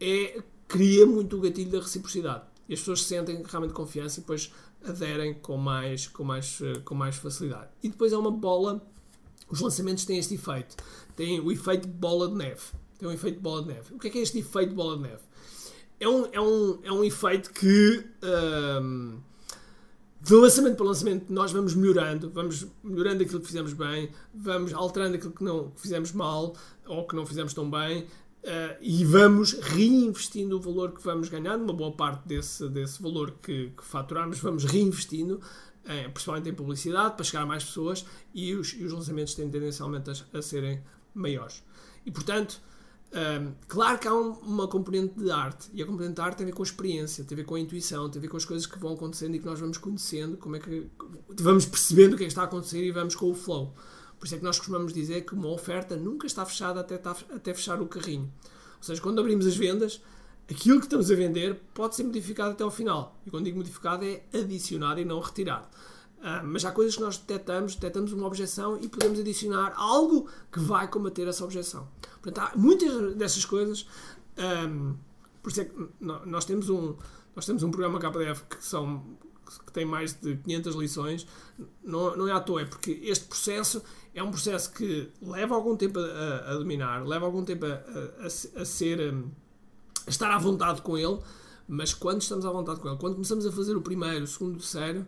é, 0.00 0.42
cria 0.66 1.04
muito 1.04 1.36
o 1.36 1.40
gatilho 1.42 1.70
da 1.70 1.80
reciprocidade. 1.80 2.44
E 2.68 2.72
as 2.72 2.78
pessoas 2.80 3.02
sentem 3.02 3.42
realmente 3.46 3.74
confiança 3.74 4.18
e 4.18 4.22
depois 4.22 4.50
aderem 4.84 5.34
com 5.34 5.56
mais, 5.56 6.06
com 6.06 6.24
mais, 6.24 6.60
eh, 6.62 6.80
com 6.84 6.94
mais 6.94 7.16
facilidade. 7.16 7.68
E 7.82 7.88
depois 7.88 8.12
é 8.12 8.16
uma 8.16 8.30
bola. 8.30 8.80
Os 9.48 9.60
lançamentos 9.60 10.04
têm 10.04 10.18
este 10.18 10.34
efeito. 10.34 10.76
Tem 11.16 11.40
o 11.40 11.50
efeito 11.50 11.86
bola 11.88 12.28
de 12.28 12.34
neve. 12.34 12.62
Tem 12.98 13.08
um 13.08 13.12
efeito 13.12 13.40
bola 13.40 13.62
de 13.62 13.68
neve. 13.68 13.94
O 13.94 13.98
que 13.98 14.08
é 14.08 14.10
que 14.10 14.18
é 14.18 14.22
este 14.22 14.38
efeito 14.38 14.74
bola 14.74 14.96
de 14.96 15.02
neve? 15.02 15.22
É 15.98 16.08
um, 16.08 16.26
é 16.32 16.40
um, 16.40 16.78
é 16.82 16.92
um 16.92 17.04
efeito 17.04 17.52
que. 17.52 18.04
hum, 18.82 19.18
de 20.22 20.34
lançamento 20.34 20.76
para 20.76 20.86
lançamento 20.86 21.32
nós 21.32 21.50
vamos 21.50 21.74
melhorando, 21.74 22.30
vamos 22.30 22.66
melhorando 22.84 23.22
aquilo 23.22 23.40
que 23.40 23.46
fizemos 23.46 23.72
bem, 23.72 24.10
vamos 24.34 24.72
alterando 24.74 25.16
aquilo 25.16 25.32
que 25.32 25.42
não 25.42 25.70
que 25.70 25.80
fizemos 25.80 26.12
mal 26.12 26.54
ou 26.86 27.06
que 27.06 27.16
não 27.16 27.24
fizemos 27.24 27.54
tão 27.54 27.70
bem 27.70 28.06
eh, 28.42 28.78
e 28.80 29.04
vamos 29.04 29.52
reinvestindo 29.52 30.56
o 30.56 30.60
valor 30.60 30.92
que 30.92 31.02
vamos 31.02 31.28
ganhando, 31.28 31.62
uma 31.64 31.72
boa 31.72 31.92
parte 31.92 32.26
desse, 32.26 32.68
desse 32.68 33.02
valor 33.02 33.32
que, 33.42 33.70
que 33.76 33.84
faturamos 33.84 34.38
vamos 34.38 34.64
reinvestindo, 34.64 35.40
eh, 35.84 36.08
principalmente 36.08 36.48
em 36.48 36.54
publicidade, 36.54 37.14
para 37.14 37.24
chegar 37.24 37.42
a 37.42 37.46
mais 37.46 37.64
pessoas 37.64 38.04
e 38.34 38.54
os, 38.54 38.72
e 38.74 38.84
os 38.84 38.92
lançamentos 38.92 39.34
têm 39.34 39.48
tendencialmente 39.50 40.10
a, 40.10 40.38
a 40.38 40.42
serem 40.42 40.82
maiores. 41.14 41.62
E 42.04 42.10
portanto, 42.10 42.60
Hum, 43.12 43.54
claro 43.66 43.98
que 43.98 44.06
há 44.06 44.14
um- 44.14 44.34
uma 44.42 44.68
componente 44.68 45.14
de 45.18 45.32
arte 45.32 45.68
e 45.74 45.82
a 45.82 45.86
componente 45.86 46.14
de 46.14 46.20
arte 46.20 46.36
tem 46.36 46.44
a 46.44 46.50
ver 46.50 46.54
com 46.54 46.62
a 46.62 46.64
experiência, 46.64 47.24
tem 47.24 47.34
a 47.34 47.40
ver 47.40 47.44
com 47.44 47.56
a 47.56 47.60
intuição, 47.60 48.08
tem 48.08 48.20
a 48.20 48.22
ver 48.22 48.28
com 48.28 48.36
as 48.36 48.44
coisas 48.44 48.66
que 48.68 48.78
vão 48.78 48.92
acontecendo 48.92 49.34
e 49.34 49.40
que 49.40 49.46
nós 49.46 49.58
vamos 49.58 49.78
conhecendo, 49.78 50.36
como 50.36 50.54
é 50.54 50.60
que 50.60 50.86
vamos 51.40 51.66
percebendo 51.66 52.14
o 52.14 52.16
que 52.16 52.22
é 52.22 52.26
que 52.26 52.30
está 52.32 52.42
a 52.42 52.44
acontecer 52.44 52.84
e 52.84 52.92
vamos 52.92 53.16
com 53.16 53.28
o 53.28 53.34
flow. 53.34 53.74
Por 54.20 54.26
isso 54.26 54.34
é 54.34 54.38
que 54.38 54.44
nós 54.44 54.58
costumamos 54.58 54.92
dizer 54.92 55.22
que 55.22 55.34
uma 55.34 55.48
oferta 55.48 55.96
nunca 55.96 56.26
está 56.26 56.44
fechada 56.46 56.78
até, 56.80 56.96
tá- 56.98 57.16
até 57.34 57.52
fechar 57.54 57.80
o 57.80 57.86
carrinho. 57.86 58.30
Ou 58.76 58.82
seja, 58.82 59.00
quando 59.00 59.18
abrimos 59.18 59.46
as 59.46 59.56
vendas, 59.56 60.00
aquilo 60.48 60.78
que 60.78 60.86
estamos 60.86 61.10
a 61.10 61.14
vender 61.16 61.58
pode 61.74 61.96
ser 61.96 62.04
modificado 62.04 62.50
até 62.50 62.62
ao 62.62 62.70
final. 62.70 63.18
E 63.26 63.30
quando 63.30 63.44
digo 63.46 63.56
modificado 63.56 64.04
é 64.04 64.22
adicionado 64.34 65.00
e 65.00 65.04
não 65.06 65.18
retirado. 65.20 65.66
Ah, 66.22 66.42
mas 66.44 66.62
há 66.66 66.70
coisas 66.70 66.94
que 66.96 67.00
nós 67.00 67.16
detectamos, 67.16 67.74
detectamos 67.76 68.12
uma 68.12 68.26
objeção 68.26 68.78
e 68.78 68.88
podemos 68.88 69.18
adicionar 69.18 69.72
algo 69.74 70.28
que 70.52 70.60
vai 70.60 70.86
combater 70.86 71.26
essa 71.26 71.42
objeção. 71.42 71.88
Portanto, 72.22 72.38
há 72.46 72.56
muitas 72.58 73.14
dessas 73.14 73.44
coisas. 73.46 73.86
ahm, 74.36 74.92
por 75.42 75.50
isso 75.50 75.62
é 75.62 75.64
que 75.64 75.74
nós 75.98 76.44
temos 76.44 76.68
um, 76.68 76.94
nós 77.34 77.46
temos 77.46 77.62
um 77.62 77.70
programa 77.70 77.98
KDF 77.98 78.42
que, 78.50 78.62
são, 78.62 79.02
que 79.58 79.72
tem 79.72 79.84
mais 79.84 80.12
de 80.14 80.36
500 80.36 80.74
lições. 80.76 81.26
Não, 81.82 82.16
não 82.16 82.28
é 82.28 82.32
à 82.32 82.40
toa, 82.40 82.62
é 82.62 82.64
porque 82.64 82.98
este 83.02 83.26
processo 83.26 83.82
é 84.14 84.22
um 84.22 84.30
processo 84.30 84.72
que 84.72 85.10
leva 85.22 85.54
algum 85.54 85.76
tempo 85.76 85.98
a, 85.98 86.50
a 86.50 86.54
dominar, 86.54 87.06
leva 87.06 87.24
algum 87.26 87.44
tempo 87.44 87.66
a, 87.66 87.68
a- 88.22 88.26
a 88.26 88.30
se- 88.30 88.50
a 88.56 88.64
ser. 88.64 89.00
ahm, 89.00 89.24
a 90.06 90.10
estar 90.10 90.30
à 90.34 90.38
vontade 90.38 90.80
com 90.82 90.96
ele, 90.96 91.18
mas 91.68 91.92
quando 91.94 92.22
estamos 92.22 92.44
à 92.44 92.50
vontade 92.50 92.80
com 92.80 92.88
ele, 92.88 92.96
quando 92.98 93.14
começamos 93.14 93.46
a 93.46 93.52
fazer 93.52 93.76
o 93.76 93.82
primeiro, 93.82 94.24
o 94.24 94.26
segundo, 94.26 94.54
o 94.56 94.58
terceiro, 94.58 95.06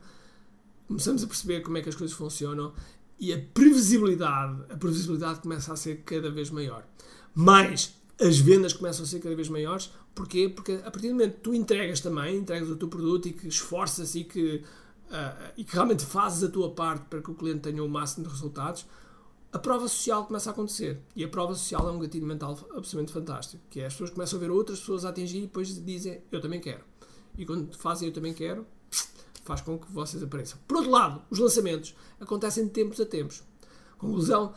começamos 0.87 1.25
a 1.25 1.27
perceber 1.27 1.61
como 1.63 1.79
é 1.79 1.83
que 1.83 1.89
as 1.89 1.95
coisas 1.95 2.15
funcionam 2.17 2.73
e 3.19 3.33
a 3.33 3.39
previsibilidade, 3.55 4.63
a 4.71 4.77
previsibilidade 4.77 5.41
começa 5.41 5.73
a 5.73 5.77
ser 5.77 6.03
cada 6.05 6.31
vez 6.31 6.51
maior. 6.51 6.85
Mas 7.35 7.95
as 8.21 8.39
vendas 8.39 8.73
começam 8.73 9.05
a 9.05 9.09
ser 9.09 9.21
cada 9.21 9.35
vez 9.35 9.49
maiores. 9.49 9.91
Porquê? 10.15 10.49
Porque 10.49 10.73
a 10.85 10.91
partir 10.91 11.09
do 11.09 11.15
momento 11.15 11.37
que 11.37 11.41
tu 11.41 11.55
entregas 11.55 12.01
também, 12.01 12.37
entregas 12.37 12.69
o 12.69 12.77
teu 12.77 12.89
produto 12.89 13.29
e 13.29 13.33
que 13.33 13.49
esforças 13.49 14.15
e 14.15 14.25
que, 14.25 14.63
ah, 15.11 15.53
e 15.57 15.65
que 15.65 15.73
realmente 15.73 16.05
fazes 16.05 16.43
a 16.45 16.51
tua 16.51 16.71
parte 16.75 17.07
para 17.07 17.23
que 17.23 17.31
o 17.31 17.35
cliente 17.35 17.61
tenha 17.61 17.83
o 17.83 17.89
máximo 17.89 18.27
de 18.27 18.31
resultados, 18.31 18.87
a 19.53 19.59
prova 19.59 19.87
social 19.89 20.27
começa 20.27 20.51
a 20.51 20.53
acontecer. 20.53 21.01
E 21.17 21.25
a 21.25 21.29
prova 21.29 21.55
social 21.55 21.89
é 21.89 21.93
um 21.93 21.99
gatilho 21.99 22.27
mental 22.27 22.53
absolutamente 22.71 23.13
fantástico. 23.13 23.63
Que 23.71 23.81
é 23.81 23.87
as 23.87 23.95
pessoas 23.95 24.11
começam 24.11 24.39
a 24.39 24.41
ver 24.41 24.51
outras 24.51 24.81
pessoas 24.81 25.05
a 25.05 25.11
atingir 25.11 25.39
e 25.39 25.43
depois 25.43 25.69
dizem 25.85 26.23
eu 26.31 26.41
também 26.41 26.61
quero. 26.61 26.85
E 27.37 27.47
quando 27.47 27.75
fazem 27.77 28.09
eu 28.09 28.15
também 28.15 28.35
quero, 28.35 28.67
faz 29.45 29.61
com 29.61 29.79
que 29.79 29.91
vocês 29.91 30.23
apareçam. 30.23 30.59
Por 30.67 30.79
outro 30.79 30.91
lado, 30.91 31.23
os 31.31 31.39
lançamentos 31.39 31.95
acontecem 32.21 32.65
de 32.65 32.71
tempos 32.71 33.01
a 33.01 33.07
tempos. 33.07 33.43
Conclusão, 33.99 34.55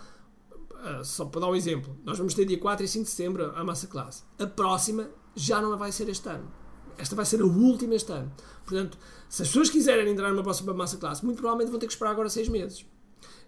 ah, 0.75 1.03
só 1.03 1.25
para 1.25 1.41
dar 1.41 1.47
um 1.47 1.55
exemplo, 1.55 1.97
nós 2.03 2.17
vamos 2.17 2.33
ter 2.33 2.45
dia 2.45 2.59
4 2.59 2.85
e 2.85 2.87
5 2.87 3.05
de 3.05 3.11
setembro 3.11 3.51
a 3.55 3.63
Masterclass. 3.63 4.25
A 4.39 4.47
próxima 4.47 5.09
já 5.35 5.61
não 5.61 5.77
vai 5.77 5.91
ser 5.91 6.09
este 6.09 6.27
ano. 6.29 6.51
Esta 6.97 7.15
vai 7.15 7.25
ser 7.25 7.41
a 7.41 7.45
última 7.45 7.95
este 7.95 8.11
ano. 8.11 8.31
Portanto, 8.65 8.97
se 9.29 9.41
as 9.41 9.49
pessoas 9.49 9.69
quiserem 9.69 10.09
entrar 10.09 10.29
numa 10.29 10.43
próxima 10.43 10.73
Masterclass, 10.73 11.21
muito 11.21 11.37
provavelmente 11.37 11.69
vão 11.69 11.79
ter 11.79 11.87
que 11.87 11.93
esperar 11.93 12.11
agora 12.11 12.29
6 12.29 12.47
meses. 12.49 12.85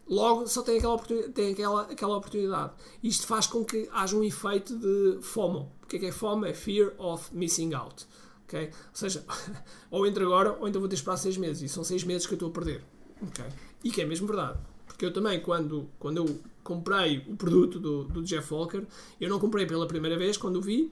Logo, 0.08 0.48
só 0.48 0.62
tem 0.62 0.78
aquela. 0.78 0.98
Tem 1.00 1.54
aquela, 1.54 1.82
aquela 1.84 2.18
oportunidade. 2.18 2.74
Isto 3.04 3.28
faz 3.28 3.48
com 3.48 3.64
que 3.64 3.90
haja 3.92 4.16
um 4.16 4.24
efeito 4.24 4.78
de 4.78 5.22
FOMO. 5.22 5.72
O 5.84 5.88
que 5.88 5.98
é 5.98 6.00
que 6.00 6.06
é 6.08 6.12
FOMO? 6.12 6.46
É 6.46 6.54
Fear 6.54 6.94
of 6.98 7.36
Missing 7.36 7.74
Out. 7.74 8.06
ok? 8.46 8.68
Ou 8.68 8.72
seja, 8.94 9.26
ou 9.92 10.06
entro 10.06 10.26
agora, 10.26 10.58
ou 10.60 10.68
então 10.68 10.80
vou 10.80 10.88
ter 10.90 10.96
que 10.96 11.02
esperar 11.02 11.18
6 11.18 11.38
meses. 11.38 11.64
E 11.64 11.70
são 11.70 11.84
6 11.84 12.04
meses 12.04 12.26
que 12.26 12.34
eu 12.34 12.38
estou 12.38 12.50
a 12.50 12.52
perder. 12.52 12.84
ok? 13.22 13.46
E 13.84 13.92
que 13.92 14.02
é 14.02 14.06
mesmo 14.06 14.28
verdade. 14.28 14.60
Porque 14.86 15.06
eu 15.06 15.14
também, 15.14 15.42
quando, 15.42 15.90
quando 16.00 16.18
eu 16.18 16.40
comprei 16.64 17.24
o 17.28 17.36
produto 17.36 17.80
do, 17.80 18.04
do 18.06 18.24
Jeff 18.24 18.54
Walker, 18.54 18.84
eu 19.20 19.30
não 19.30 19.40
comprei 19.40 19.66
pela 19.66 19.88
primeira 19.88 20.18
vez 20.18 20.38
quando 20.38 20.58
o 20.58 20.62
vi 20.62 20.92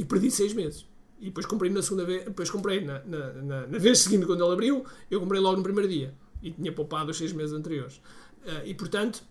e 0.00 0.04
perdi 0.04 0.30
6 0.30 0.54
meses. 0.54 0.86
E 1.20 1.26
depois 1.26 1.44
comprei 1.44 1.70
na 1.70 1.82
segunda 1.82 2.06
vez, 2.06 2.24
depois 2.24 2.50
comprei 2.50 2.82
na, 2.82 3.00
na, 3.04 3.32
na, 3.34 3.66
na 3.66 3.78
vez 3.78 3.98
seguinte 3.98 4.24
quando 4.24 4.42
ele 4.42 4.52
abriu, 4.54 4.86
eu 5.10 5.20
comprei 5.20 5.38
logo 5.38 5.58
no 5.58 5.62
primeiro 5.62 5.90
dia. 5.90 6.14
E 6.42 6.50
tinha 6.50 6.72
poupado 6.72 7.10
os 7.10 7.18
6 7.18 7.34
meses 7.34 7.52
anteriores. 7.52 8.00
Ah, 8.46 8.62
e 8.64 8.74
portanto, 8.74 9.22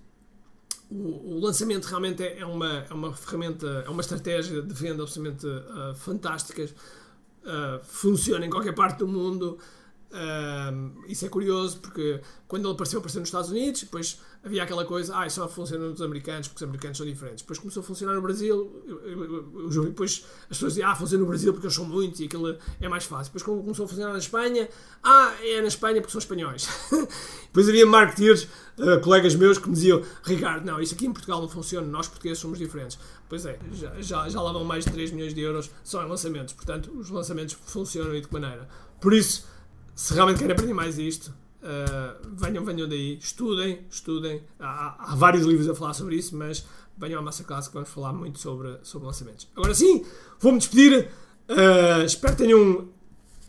o, 0.91 1.37
o 1.37 1.39
lançamento 1.39 1.85
realmente 1.85 2.21
é, 2.21 2.37
é 2.41 2.45
uma, 2.45 2.85
é 2.87 2.93
uma 2.93 3.11
ferramenta, 3.15 3.83
é 3.83 3.89
uma 3.89 4.01
estratégia 4.01 4.61
de 4.61 4.73
venda 4.75 5.01
absolutamente 5.01 5.47
ah, 5.47 5.93
fantástica. 5.95 6.69
Ah, 7.43 7.79
funciona 7.81 8.45
em 8.45 8.49
qualquer 8.51 8.75
parte 8.75 8.99
do 8.99 9.07
mundo. 9.07 9.57
Isso 11.07 11.25
é 11.25 11.29
curioso 11.29 11.79
porque 11.79 12.21
quando 12.47 12.65
ele 12.65 12.73
apareceu, 12.73 12.99
apareceu 12.99 13.19
nos 13.19 13.29
Estados 13.29 13.49
Unidos, 13.51 13.81
depois 13.81 14.19
havia 14.43 14.63
aquela 14.63 14.85
coisa, 14.85 15.15
ah, 15.17 15.29
só 15.29 15.47
funciona 15.47 15.89
nos 15.89 16.01
americanos 16.01 16.47
porque 16.47 16.63
os 16.63 16.67
americanos 16.67 16.97
são 16.97 17.05
diferentes. 17.05 17.41
Depois 17.41 17.59
começou 17.59 17.81
a 17.81 17.83
funcionar 17.83 18.15
no 18.15 18.21
Brasil, 18.21 18.83
depois 19.83 20.25
as 20.43 20.47
pessoas 20.57 20.73
diziam, 20.73 20.89
ah, 20.89 20.95
funciona 20.95 21.23
no 21.23 21.27
Brasil 21.27 21.51
porque 21.53 21.67
eles 21.67 21.75
são 21.75 21.85
muitos 21.85 22.19
e 22.21 22.25
aquilo 22.25 22.57
é 22.79 22.87
mais 22.87 23.03
fácil. 23.03 23.33
Depois 23.33 23.43
começou 23.43 23.85
a 23.85 23.87
funcionar 23.87 24.13
na 24.13 24.19
Espanha, 24.19 24.69
ah, 25.03 25.33
é 25.43 25.61
na 25.61 25.67
Espanha 25.67 26.01
porque 26.01 26.11
são 26.11 26.19
espanhóis. 26.19 26.67
depois 27.47 27.67
havia 27.67 27.85
marketeers, 27.85 28.47
ah, 28.79 28.97
colegas 28.99 29.35
meus 29.35 29.57
que 29.57 29.67
me 29.67 29.75
diziam, 29.75 30.01
Ricardo, 30.23 30.65
não, 30.65 30.81
isso 30.81 30.95
aqui 30.95 31.05
em 31.05 31.11
Portugal 31.13 31.41
não 31.41 31.49
funciona, 31.49 31.85
nós 31.85 32.07
portugueses 32.07 32.39
somos 32.39 32.57
diferentes. 32.57 32.97
Pois 33.27 33.45
é, 33.45 33.59
já, 33.73 34.01
já, 34.01 34.29
já 34.29 34.41
lá 34.41 34.51
vão 34.53 34.63
mais 34.63 34.85
de 34.85 34.91
3 34.91 35.11
milhões 35.11 35.33
de 35.33 35.41
euros 35.41 35.69
só 35.83 36.03
em 36.03 36.09
lançamentos, 36.09 36.53
portanto 36.53 36.91
os 36.97 37.09
lançamentos 37.09 37.55
funcionam 37.65 38.15
e 38.15 38.21
de 38.21 38.27
que 38.27 38.33
maneira. 38.33 38.67
Por 38.99 39.13
isso, 39.13 39.45
se 39.99 40.13
realmente 40.13 40.39
querem 40.39 40.53
aprender 40.53 40.73
mais 40.73 40.97
isto, 40.97 41.27
uh, 41.61 42.29
venham, 42.31 42.63
venham 42.63 42.87
daí, 42.87 43.17
estudem, 43.17 43.85
estudem. 43.91 44.41
Há, 44.57 45.11
há 45.11 45.15
vários 45.15 45.45
livros 45.45 45.67
a 45.67 45.75
falar 45.75 45.93
sobre 45.93 46.15
isso, 46.15 46.37
mas 46.37 46.65
venham 46.97 47.19
à 47.19 47.21
Masterclass 47.21 47.67
que 47.67 47.73
vamos 47.73 47.89
falar 47.89 48.13
muito 48.13 48.39
sobre, 48.39 48.77
sobre 48.81 49.07
lançamentos. 49.07 49.49
Agora 49.53 49.75
sim, 49.75 50.05
vou-me 50.39 50.57
despedir. 50.57 51.09
Uh, 51.49 52.05
espero 52.05 52.33
que 52.33 52.43
tenham, 52.43 52.87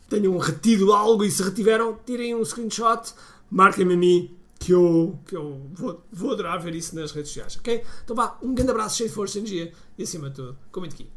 tenham 0.09 0.37
retido 0.37 0.91
algo 0.91 1.23
e 1.23 1.31
se 1.31 1.41
retiveram, 1.41 1.97
tirem 2.05 2.35
um 2.35 2.43
screenshot, 2.43 3.13
marquem-me 3.49 3.93
a 3.93 3.97
mim. 3.97 4.37
Que 4.59 4.73
eu, 4.73 5.17
que 5.25 5.35
eu 5.35 5.69
vou, 5.73 6.03
vou 6.11 6.33
adorar 6.33 6.61
ver 6.61 6.75
isso 6.75 6.93
nas 6.95 7.11
redes 7.11 7.31
sociais, 7.31 7.57
ok? 7.57 7.81
Então 8.03 8.15
vá, 8.15 8.37
um 8.43 8.53
grande 8.53 8.71
abraço 8.71 8.97
cheio 8.97 9.09
de 9.09 9.15
força 9.15 9.39
energia 9.39 9.71
e 9.97 10.03
acima 10.03 10.29
de 10.29 10.35
tudo, 10.35 10.57
comente 10.69 10.95
aqui. 10.95 11.09